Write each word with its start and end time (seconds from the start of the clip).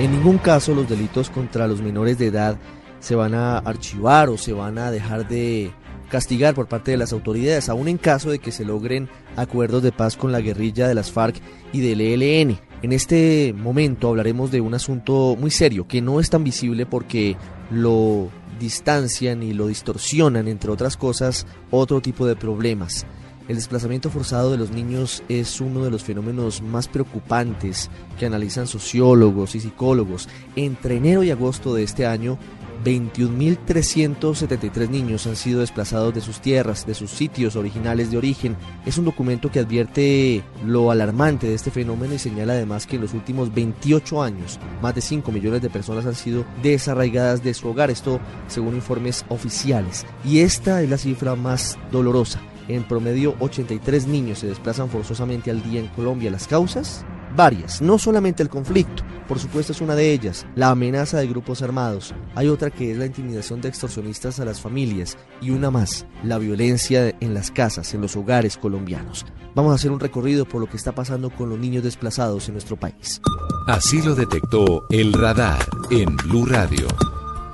En 0.00 0.10
ningún 0.10 0.38
caso 0.38 0.74
los 0.74 0.88
delitos 0.88 1.30
contra 1.30 1.68
los 1.68 1.80
menores 1.80 2.18
de 2.18 2.26
edad 2.26 2.58
se 2.98 3.14
van 3.14 3.32
a 3.34 3.58
archivar 3.58 4.28
o 4.28 4.36
se 4.36 4.52
van 4.52 4.76
a 4.76 4.90
dejar 4.90 5.28
de 5.28 5.70
castigar 6.10 6.54
por 6.54 6.66
parte 6.66 6.90
de 6.90 6.96
las 6.96 7.12
autoridades, 7.12 7.68
aún 7.68 7.86
en 7.86 7.98
caso 7.98 8.30
de 8.30 8.40
que 8.40 8.50
se 8.50 8.64
logren 8.64 9.08
acuerdos 9.36 9.84
de 9.84 9.92
paz 9.92 10.16
con 10.16 10.32
la 10.32 10.40
guerrilla 10.40 10.88
de 10.88 10.94
las 10.94 11.12
FARC 11.12 11.36
y 11.72 11.80
del 11.80 12.00
ELN. 12.00 12.58
En 12.82 12.92
este 12.92 13.54
momento 13.56 14.08
hablaremos 14.08 14.50
de 14.50 14.60
un 14.60 14.74
asunto 14.74 15.36
muy 15.38 15.52
serio 15.52 15.86
que 15.86 16.02
no 16.02 16.18
es 16.18 16.28
tan 16.28 16.42
visible 16.42 16.86
porque 16.86 17.36
lo 17.70 18.30
distancian 18.58 19.42
y 19.42 19.52
lo 19.52 19.68
distorsionan, 19.68 20.48
entre 20.48 20.70
otras 20.70 20.96
cosas, 20.96 21.46
otro 21.70 22.00
tipo 22.00 22.26
de 22.26 22.36
problemas. 22.36 23.06
El 23.46 23.56
desplazamiento 23.56 24.08
forzado 24.08 24.50
de 24.50 24.56
los 24.56 24.70
niños 24.70 25.22
es 25.28 25.60
uno 25.60 25.84
de 25.84 25.90
los 25.90 26.02
fenómenos 26.02 26.62
más 26.62 26.88
preocupantes 26.88 27.90
que 28.18 28.24
analizan 28.24 28.66
sociólogos 28.66 29.54
y 29.54 29.60
psicólogos. 29.60 30.30
Entre 30.56 30.96
enero 30.96 31.22
y 31.22 31.30
agosto 31.30 31.74
de 31.74 31.82
este 31.82 32.06
año, 32.06 32.38
21.373 32.84 34.88
niños 34.88 35.26
han 35.26 35.36
sido 35.36 35.60
desplazados 35.60 36.14
de 36.14 36.22
sus 36.22 36.40
tierras, 36.40 36.86
de 36.86 36.94
sus 36.94 37.10
sitios 37.10 37.54
originales 37.54 38.10
de 38.10 38.16
origen. 38.16 38.56
Es 38.86 38.96
un 38.96 39.04
documento 39.04 39.50
que 39.50 39.60
advierte 39.60 40.42
lo 40.64 40.90
alarmante 40.90 41.46
de 41.46 41.52
este 41.54 41.70
fenómeno 41.70 42.14
y 42.14 42.18
señala 42.18 42.54
además 42.54 42.86
que 42.86 42.96
en 42.96 43.02
los 43.02 43.12
últimos 43.12 43.52
28 43.54 44.22
años 44.22 44.58
más 44.80 44.94
de 44.94 45.02
5 45.02 45.30
millones 45.32 45.60
de 45.60 45.68
personas 45.68 46.06
han 46.06 46.14
sido 46.14 46.46
desarraigadas 46.62 47.44
de 47.44 47.52
su 47.52 47.68
hogar, 47.68 47.90
esto 47.90 48.20
según 48.48 48.74
informes 48.74 49.26
oficiales. 49.28 50.06
Y 50.24 50.38
esta 50.40 50.82
es 50.82 50.88
la 50.88 50.96
cifra 50.96 51.36
más 51.36 51.76
dolorosa. 51.92 52.40
En 52.68 52.84
promedio, 52.84 53.34
83 53.40 54.06
niños 54.06 54.38
se 54.38 54.46
desplazan 54.46 54.88
forzosamente 54.88 55.50
al 55.50 55.62
día 55.62 55.80
en 55.80 55.88
Colombia. 55.88 56.30
¿Las 56.30 56.46
causas? 56.46 57.04
Varias, 57.36 57.82
no 57.82 57.98
solamente 57.98 58.44
el 58.44 58.48
conflicto, 58.48 59.02
por 59.26 59.40
supuesto 59.40 59.72
es 59.72 59.80
una 59.80 59.96
de 59.96 60.12
ellas, 60.12 60.46
la 60.54 60.70
amenaza 60.70 61.18
de 61.18 61.26
grupos 61.26 61.62
armados. 61.62 62.14
Hay 62.36 62.46
otra 62.46 62.70
que 62.70 62.92
es 62.92 62.98
la 62.98 63.06
intimidación 63.06 63.60
de 63.60 63.68
extorsionistas 63.68 64.38
a 64.38 64.44
las 64.44 64.60
familias 64.60 65.18
y 65.40 65.50
una 65.50 65.70
más, 65.70 66.06
la 66.22 66.38
violencia 66.38 67.12
en 67.20 67.34
las 67.34 67.50
casas, 67.50 67.92
en 67.92 68.02
los 68.02 68.14
hogares 68.14 68.56
colombianos. 68.56 69.26
Vamos 69.56 69.72
a 69.72 69.74
hacer 69.74 69.90
un 69.90 69.98
recorrido 69.98 70.46
por 70.46 70.60
lo 70.60 70.70
que 70.70 70.76
está 70.76 70.94
pasando 70.94 71.28
con 71.30 71.48
los 71.48 71.58
niños 71.58 71.82
desplazados 71.82 72.46
en 72.46 72.54
nuestro 72.54 72.76
país. 72.76 73.20
Así 73.66 74.00
lo 74.00 74.14
detectó 74.14 74.86
el 74.90 75.12
radar 75.12 75.58
en 75.90 76.14
Blue 76.16 76.46
Radio. 76.46 76.86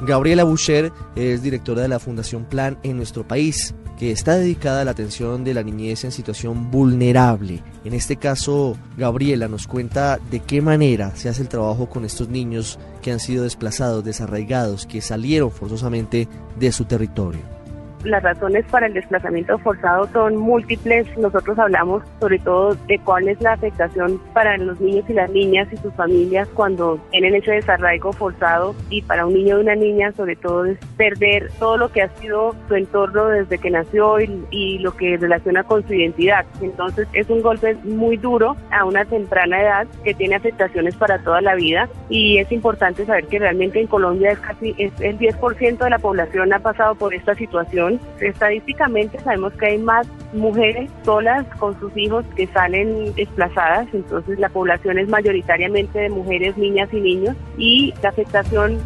Gabriela 0.03 0.45
Boucher 0.45 0.93
es 1.17 1.43
directora 1.43 1.83
de 1.83 1.89
la 1.89 1.99
Fundación 1.99 2.45
Plan 2.45 2.79
en 2.83 2.99
nuestro 2.99 3.27
país 3.27 3.75
que 4.01 4.13
está 4.13 4.39
dedicada 4.39 4.81
a 4.81 4.85
la 4.87 4.93
atención 4.93 5.45
de 5.45 5.53
la 5.53 5.63
niñez 5.63 6.05
en 6.05 6.11
situación 6.11 6.71
vulnerable. 6.71 7.63
En 7.85 7.93
este 7.93 8.17
caso, 8.17 8.75
Gabriela 8.97 9.47
nos 9.47 9.67
cuenta 9.67 10.19
de 10.31 10.41
qué 10.41 10.63
manera 10.63 11.15
se 11.17 11.29
hace 11.29 11.43
el 11.43 11.49
trabajo 11.49 11.87
con 11.91 12.07
estos 12.07 12.31
niños 12.31 12.79
que 13.03 13.13
han 13.13 13.21
sido 13.21 13.45
desplazados, 13.45 14.03
desarraigados, 14.03 14.87
que 14.87 15.03
salieron 15.03 15.51
forzosamente 15.51 16.29
de 16.59 16.73
su 16.73 16.87
territorio. 16.87 17.60
Las 18.05 18.23
razones 18.23 18.65
para 18.71 18.87
el 18.87 18.95
desplazamiento 18.95 19.59
forzado 19.59 20.09
son 20.13 20.37
múltiples. 20.37 21.07
Nosotros 21.19 21.59
hablamos 21.59 22.03
sobre 22.19 22.39
todo 22.39 22.75
de 22.87 22.99
cuál 22.99 23.29
es 23.29 23.41
la 23.43 23.53
afectación 23.53 24.21
para 24.33 24.57
los 24.57 24.81
niños 24.81 25.05
y 25.09 25.13
las 25.13 25.31
niñas 25.31 25.69
y 25.71 25.77
sus 25.77 25.93
familias 25.95 26.49
cuando 26.55 26.99
tienen 27.11 27.35
ese 27.35 27.53
desarraigo 27.53 28.13
forzado 28.13 28.75
y 28.89 29.03
para 29.03 29.27
un 29.27 29.35
niño 29.35 29.59
y 29.59 29.63
una 29.63 29.75
niña 29.75 30.13
sobre 30.13 30.37
todo 30.37 30.65
es 30.65 30.79
perder 30.97 31.51
todo 31.59 31.77
lo 31.77 31.93
que 31.93 32.03
ha 32.03 32.09
sido 32.17 32.55
su 32.69 32.75
entorno 32.75 33.27
desde 33.27 33.59
que 33.59 33.71
nació 33.71 34.19
y, 34.21 34.79
lo 34.81 34.97
que 34.97 35.17
relaciona 35.17 35.63
con 35.65 35.87
su 35.87 35.93
identidad. 35.93 36.47
Entonces 36.63 37.07
es 37.13 37.29
un 37.29 37.43
golpe 37.43 37.75
muy 37.85 38.17
duro 38.17 38.57
a 38.71 38.85
una 38.85 39.05
temprana 39.05 39.61
edad 39.61 39.87
que 40.05 40.15
tiene 40.15 40.37
afectaciones 40.37 40.95
para 40.97 41.19
toda 41.23 41.41
la 41.41 41.55
vida 41.55 41.89
y 42.09 42.39
es 42.39 42.51
importante 42.51 43.05
saber 43.05 43.27
que 43.27 43.39
realmente 43.39 43.81
en 43.81 43.87
Colombia 43.87 44.33
es 44.33 44.39
casi 44.39 44.75
es 44.79 44.93
el 45.01 45.19
10% 45.19 45.79
de 45.79 45.91
la 45.91 45.99
población 45.99 46.53
ha 46.53 46.61
pasado 46.61 46.95
por 46.95 47.13
esta 47.13 47.35
situación 47.35 47.90
Estadísticamente 48.21 49.19
sabemos 49.21 49.53
que 49.55 49.67
hay 49.67 49.79
más 49.79 50.07
mujeres 50.33 50.91
solas 51.05 51.47
con 51.59 51.79
sus 51.81 51.97
hijos 51.97 52.25
que 52.37 52.47
salen 52.49 53.15
desplazadas, 53.15 53.89
entonces 53.93 54.39
la 54.39 54.49
población 54.49 54.99
es 54.99 55.09
mayoritariamente 55.09 55.99
de 55.99 56.11
mujeres, 56.11 56.57
niñas 56.57 56.89
y 56.93 57.01
niños 57.01 57.37
y 57.59 57.95
la 58.03 58.11
afectación 58.11 58.79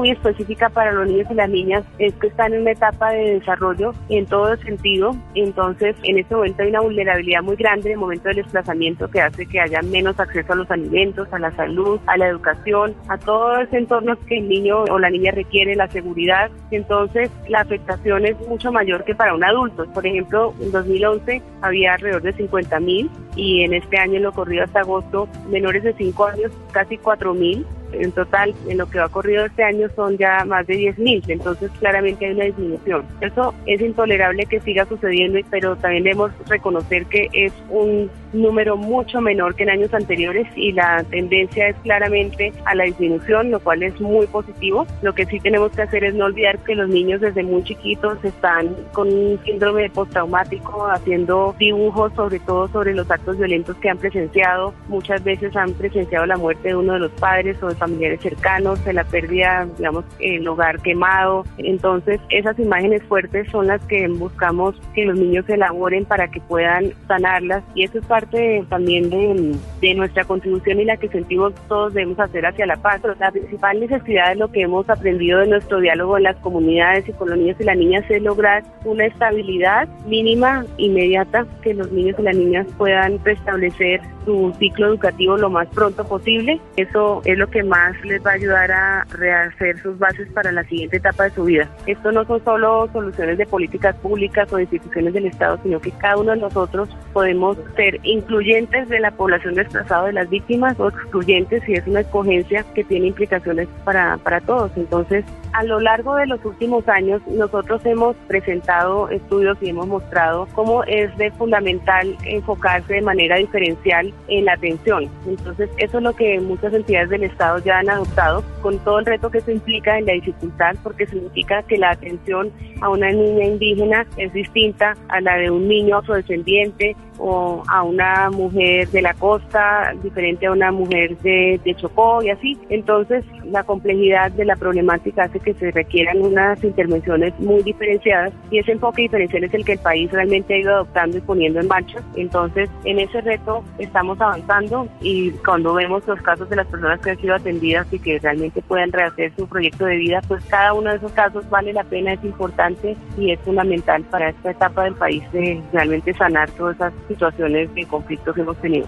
muy 0.00 0.10
específica 0.12 0.70
para 0.70 0.92
los 0.92 1.06
niños 1.06 1.26
y 1.30 1.34
las 1.34 1.50
niñas 1.50 1.84
es 1.98 2.14
que 2.14 2.28
están 2.28 2.54
en 2.54 2.62
una 2.62 2.70
etapa 2.70 3.10
de 3.10 3.34
desarrollo 3.34 3.92
en 4.08 4.24
todo 4.24 4.56
sentido, 4.56 5.14
entonces 5.34 5.94
en 6.04 6.18
este 6.18 6.34
momento 6.34 6.62
hay 6.62 6.70
una 6.70 6.80
vulnerabilidad 6.80 7.42
muy 7.42 7.56
grande 7.56 7.88
en 7.88 7.92
el 7.92 7.98
momento 7.98 8.28
del 8.28 8.36
desplazamiento 8.36 9.10
que 9.10 9.20
hace 9.20 9.44
que 9.44 9.60
haya 9.60 9.82
menos 9.82 10.18
acceso 10.18 10.54
a 10.54 10.56
los 10.56 10.70
alimentos, 10.70 11.30
a 11.34 11.38
la 11.38 11.52
salud, 11.52 12.00
a 12.06 12.16
la 12.16 12.28
educación, 12.28 12.94
a 13.08 13.18
todo 13.18 13.60
ese 13.60 13.76
entorno 13.76 14.18
que 14.26 14.38
el 14.38 14.48
niño 14.48 14.84
o 14.84 14.98
la 14.98 15.10
niña 15.10 15.32
requiere, 15.32 15.76
la 15.76 15.88
seguridad, 15.88 16.50
entonces 16.70 17.30
la 17.48 17.60
afectación 17.60 18.24
es 18.24 18.38
mucho 18.48 18.72
mayor 18.72 19.04
que 19.04 19.14
para 19.14 19.34
un 19.34 19.44
adulto. 19.44 19.84
Por 19.92 20.06
ejemplo, 20.06 20.54
en 20.62 20.72
2011 20.72 21.42
había 21.60 21.92
alrededor 21.92 22.22
de 22.22 22.32
50 22.32 22.80
mil 22.80 23.10
y 23.36 23.62
en 23.62 23.74
este 23.74 23.98
año, 23.98 24.16
en 24.16 24.24
lo 24.24 24.32
corrido 24.32 24.64
hasta 24.64 24.80
agosto, 24.80 25.28
menores 25.48 25.82
de 25.82 25.92
5 25.94 26.26
años, 26.26 26.52
casi 26.72 26.98
4 26.98 27.34
mil 27.34 27.66
en 27.92 28.12
total, 28.12 28.54
en 28.68 28.78
lo 28.78 28.88
que 28.88 28.98
va 28.98 29.08
corrido 29.08 29.44
este 29.44 29.64
año 29.64 29.88
son 29.96 30.16
ya 30.16 30.44
más 30.44 30.66
de 30.66 30.74
10.000, 30.74 31.24
entonces 31.28 31.70
claramente 31.78 32.26
hay 32.26 32.32
una 32.32 32.44
disminución. 32.44 33.04
Eso 33.20 33.54
es 33.66 33.80
intolerable 33.80 34.46
que 34.46 34.60
siga 34.60 34.84
sucediendo, 34.86 35.38
pero 35.50 35.76
también 35.76 36.04
debemos 36.04 36.30
reconocer 36.48 37.06
que 37.06 37.28
es 37.32 37.52
un 37.68 38.10
número 38.32 38.76
mucho 38.76 39.20
menor 39.20 39.54
que 39.54 39.64
en 39.64 39.70
años 39.70 39.92
anteriores 39.94 40.46
y 40.56 40.72
la 40.72 41.04
tendencia 41.04 41.68
es 41.68 41.76
claramente 41.82 42.52
a 42.64 42.74
la 42.74 42.84
disminución, 42.84 43.50
lo 43.50 43.60
cual 43.60 43.82
es 43.82 44.00
muy 44.00 44.26
positivo. 44.26 44.86
Lo 45.02 45.14
que 45.14 45.26
sí 45.26 45.40
tenemos 45.40 45.72
que 45.72 45.82
hacer 45.82 46.04
es 46.04 46.14
no 46.14 46.26
olvidar 46.26 46.58
que 46.58 46.74
los 46.74 46.88
niños 46.88 47.20
desde 47.20 47.42
muy 47.42 47.62
chiquitos 47.64 48.22
están 48.24 48.74
con 48.92 49.08
un 49.08 49.38
síndrome 49.44 49.90
postraumático, 49.90 50.86
haciendo 50.86 51.54
dibujos 51.58 52.12
sobre 52.14 52.40
todo 52.40 52.68
sobre 52.68 52.94
los 52.94 53.10
actos 53.10 53.38
violentos 53.38 53.76
que 53.76 53.90
han 53.90 53.98
presenciado. 53.98 54.74
Muchas 54.88 55.22
veces 55.24 55.54
han 55.56 55.72
presenciado 55.72 56.26
la 56.26 56.36
muerte 56.36 56.68
de 56.68 56.76
uno 56.76 56.94
de 56.94 57.00
los 57.00 57.12
padres 57.12 57.62
o 57.62 57.68
de 57.68 57.74
familiares 57.74 58.20
cercanos, 58.20 58.84
de 58.84 58.92
la 58.92 59.04
pérdida, 59.04 59.66
digamos, 59.76 60.04
el 60.18 60.46
hogar 60.46 60.80
quemado. 60.80 61.44
Entonces, 61.58 62.20
esas 62.30 62.58
imágenes 62.58 63.02
fuertes 63.04 63.48
son 63.50 63.66
las 63.66 63.84
que 63.86 64.06
buscamos 64.08 64.74
que 64.94 65.04
los 65.04 65.18
niños 65.18 65.48
elaboren 65.48 66.04
para 66.04 66.28
que 66.28 66.40
puedan 66.40 66.92
sanarlas 67.06 67.62
y 67.74 67.84
eso 67.84 67.98
es 67.98 68.06
parte 68.20 68.64
también 68.68 69.10
de, 69.10 69.94
nuestra 69.94 70.24
contribución 70.24 70.80
y 70.80 70.84
la 70.84 70.96
que 70.96 71.08
sentimos 71.08 71.54
todos 71.68 71.94
debemos 71.94 72.18
hacer 72.20 72.44
hacia 72.46 72.66
la 72.66 72.76
paz. 72.76 73.00
Pero 73.02 73.14
la 73.18 73.30
principal 73.30 73.80
necesidad 73.80 74.30
de 74.30 74.36
lo 74.36 74.50
que 74.50 74.62
hemos 74.62 74.88
aprendido 74.88 75.40
de 75.40 75.48
nuestro 75.48 75.80
diálogo 75.80 76.16
en 76.16 76.24
las 76.24 76.36
comunidades 76.36 77.08
y 77.08 77.12
con 77.12 77.30
los 77.30 77.38
niños 77.38 77.56
y 77.60 77.64
las 77.64 77.76
niñas 77.76 78.04
es 78.08 78.22
lograr 78.22 78.62
una 78.84 79.06
estabilidad 79.06 79.88
mínima, 80.06 80.64
inmediata, 80.76 81.46
que 81.62 81.74
los 81.74 81.90
niños 81.92 82.16
y 82.18 82.22
las 82.22 82.36
niñas 82.36 82.66
puedan 82.76 83.22
restablecer 83.24 84.00
su 84.24 84.54
ciclo 84.58 84.88
educativo 84.88 85.36
lo 85.36 85.50
más 85.50 85.68
pronto 85.68 86.04
posible. 86.04 86.60
Eso 86.76 87.22
es 87.24 87.38
lo 87.38 87.48
que 87.48 87.62
más 87.62 87.94
les 88.04 88.24
va 88.24 88.32
a 88.32 88.34
ayudar 88.34 88.72
a 88.72 89.04
rehacer 89.10 89.78
sus 89.80 89.98
bases 89.98 90.28
para 90.32 90.52
la 90.52 90.64
siguiente 90.64 90.98
etapa 90.98 91.24
de 91.24 91.30
su 91.30 91.44
vida. 91.44 91.68
Esto 91.86 92.12
no 92.12 92.24
son 92.24 92.42
solo 92.44 92.88
soluciones 92.92 93.38
de 93.38 93.46
políticas 93.46 93.96
públicas 93.96 94.52
o 94.52 94.56
de 94.56 94.62
instituciones 94.62 95.14
del 95.14 95.26
Estado, 95.26 95.58
sino 95.62 95.80
que 95.80 95.90
cada 95.92 96.16
uno 96.16 96.32
de 96.32 96.38
nosotros 96.38 96.88
podemos 97.12 97.56
ser 97.76 98.00
incluyentes 98.02 98.88
de 98.88 99.00
la 99.00 99.10
población 99.10 99.54
desplazada 99.54 100.06
de 100.06 100.12
las 100.12 100.30
víctimas 100.30 100.78
o 100.78 100.88
excluyentes 100.88 101.62
si 101.64 101.74
es 101.74 101.86
una 101.86 102.00
escogencia 102.00 102.64
que 102.74 102.84
tiene 102.84 103.08
implicaciones 103.08 103.68
para, 103.84 104.18
para 104.18 104.40
todos. 104.40 104.70
Entonces, 104.76 105.24
a 105.52 105.64
lo 105.64 105.80
largo 105.80 106.14
de 106.14 106.26
los 106.26 106.44
últimos 106.44 106.88
años, 106.88 107.20
nosotros 107.26 107.84
hemos 107.84 108.16
presentado 108.28 109.08
estudios 109.08 109.58
y 109.60 109.70
hemos 109.70 109.88
mostrado 109.88 110.46
cómo 110.54 110.84
es 110.84 111.16
de 111.16 111.30
fundamental 111.32 112.16
enfocarse 112.24 112.94
de 112.94 113.02
manera 113.02 113.36
diferencial 113.36 114.09
en 114.28 114.44
la 114.44 114.52
atención. 114.54 115.08
Entonces, 115.26 115.70
eso 115.78 115.98
es 115.98 116.04
lo 116.04 116.12
que 116.14 116.40
muchas 116.40 116.72
entidades 116.72 117.10
del 117.10 117.24
Estado 117.24 117.58
ya 117.58 117.78
han 117.78 117.90
adoptado, 117.90 118.44
con 118.62 118.78
todo 118.80 118.98
el 118.98 119.06
reto 119.06 119.30
que 119.30 119.38
eso 119.38 119.50
implica 119.50 119.98
en 119.98 120.06
la 120.06 120.12
dificultad, 120.12 120.76
porque 120.82 121.06
significa 121.06 121.62
que 121.62 121.78
la 121.78 121.90
atención 121.90 122.52
a 122.80 122.88
una 122.88 123.10
niña 123.10 123.44
indígena 123.44 124.06
es 124.16 124.32
distinta 124.32 124.94
a 125.08 125.20
la 125.20 125.36
de 125.36 125.50
un 125.50 125.68
niño 125.68 125.98
afrodescendiente 125.98 126.96
o 127.20 127.62
a 127.68 127.82
una 127.82 128.30
mujer 128.30 128.88
de 128.88 129.02
la 129.02 129.14
costa, 129.14 129.92
diferente 130.02 130.46
a 130.46 130.52
una 130.52 130.72
mujer 130.72 131.16
de, 131.18 131.60
de 131.64 131.74
Chocó 131.74 132.22
y 132.22 132.30
así. 132.30 132.58
Entonces, 132.70 133.24
la 133.44 133.62
complejidad 133.62 134.30
de 134.32 134.44
la 134.44 134.56
problemática 134.56 135.24
hace 135.24 135.38
que 135.40 135.54
se 135.54 135.70
requieran 135.70 136.22
unas 136.22 136.62
intervenciones 136.64 137.38
muy 137.38 137.62
diferenciadas 137.62 138.32
y 138.50 138.58
ese 138.58 138.72
enfoque 138.72 139.02
diferencial 139.02 139.44
es 139.44 139.54
el 139.54 139.64
que 139.64 139.72
el 139.72 139.78
país 139.78 140.10
realmente 140.10 140.54
ha 140.54 140.58
ido 140.58 140.74
adoptando 140.74 141.18
y 141.18 141.20
poniendo 141.20 141.60
en 141.60 141.68
marcha. 141.68 142.00
Entonces, 142.16 142.70
en 142.84 142.98
ese 142.98 143.20
reto 143.20 143.62
estamos 143.78 144.20
avanzando 144.20 144.88
y 145.00 145.30
cuando 145.44 145.74
vemos 145.74 146.06
los 146.06 146.20
casos 146.22 146.48
de 146.48 146.56
las 146.56 146.66
personas 146.66 147.00
que 147.00 147.10
han 147.10 147.20
sido 147.20 147.34
atendidas 147.34 147.86
y 147.92 147.98
que 147.98 148.18
realmente 148.18 148.62
puedan 148.62 148.92
rehacer 148.92 149.32
su 149.36 149.46
proyecto 149.46 149.84
de 149.84 149.96
vida, 149.96 150.20
pues 150.26 150.44
cada 150.46 150.72
uno 150.72 150.90
de 150.90 150.96
esos 150.96 151.12
casos 151.12 151.48
vale 151.50 151.72
la 151.72 151.84
pena, 151.84 152.12
es 152.12 152.24
importante 152.24 152.96
y 153.18 153.30
es 153.30 153.40
fundamental 153.40 154.02
para 154.04 154.30
esta 154.30 154.50
etapa 154.52 154.84
del 154.84 154.94
país 154.94 155.22
de 155.32 155.62
realmente 155.72 156.14
sanar 156.14 156.50
todas 156.52 156.76
esas 156.76 156.92
situaciones 157.10 157.74
de 157.74 157.86
conflictos 157.86 158.34
que 158.34 158.40
hemos 158.40 158.56
tenido. 158.58 158.86